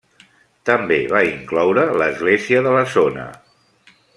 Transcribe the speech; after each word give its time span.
També 0.69 0.97
va 1.11 1.21
incloure 1.27 1.83
l'església 2.03 2.65
de 2.69 2.73
la 2.77 2.83
zona. 2.99 3.29